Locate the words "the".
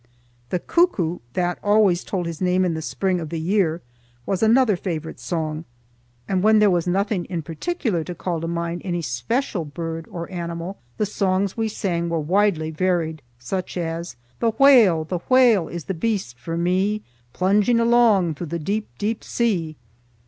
0.49-0.57, 2.73-2.81, 3.29-3.39, 10.97-11.05, 14.39-14.49, 15.03-15.19, 15.83-15.93, 18.47-18.57